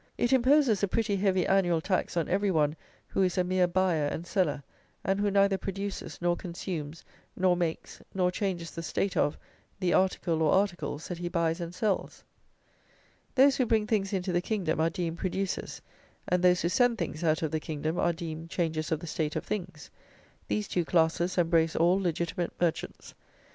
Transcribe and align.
It 0.17 0.33
imposes 0.33 0.81
a 0.81 0.87
pretty 0.87 1.15
heavy 1.17 1.45
annual 1.45 1.79
tax 1.79 2.17
on 2.17 2.27
every 2.27 2.49
one 2.49 2.75
who 3.05 3.21
is 3.21 3.37
a 3.37 3.43
mere 3.43 3.67
buyer 3.67 4.07
and 4.07 4.25
seller, 4.25 4.63
and 5.03 5.19
who 5.19 5.29
neither 5.29 5.59
produces 5.59 6.17
nor 6.19 6.35
consumes, 6.35 7.05
nor 7.37 7.55
makes, 7.55 8.01
nor 8.15 8.31
changes 8.31 8.71
the 8.71 8.81
state 8.81 9.15
of, 9.15 9.37
the 9.79 9.93
article, 9.93 10.41
or 10.41 10.55
articles, 10.55 11.07
that 11.07 11.19
he 11.19 11.29
buys 11.29 11.61
and 11.61 11.75
sells. 11.75 12.23
Those 13.35 13.57
who 13.57 13.67
bring 13.67 13.85
things 13.85 14.11
into 14.11 14.31
the 14.33 14.41
kingdom 14.41 14.79
are 14.79 14.89
deemed 14.89 15.19
producers, 15.19 15.83
and 16.27 16.41
those 16.41 16.63
who 16.63 16.69
send 16.69 16.97
things 16.97 17.23
out 17.23 17.43
of 17.43 17.51
the 17.51 17.59
kingdom 17.59 17.99
are 17.99 18.11
deemed 18.11 18.49
changers 18.49 18.91
of 18.91 19.01
the 19.01 19.05
state 19.05 19.35
of 19.35 19.45
things. 19.45 19.91
These 20.47 20.67
two 20.67 20.83
classes 20.83 21.37
embrace 21.37 21.75
all 21.75 21.99
legitimate 21.99 22.53
merchants. 22.59 23.13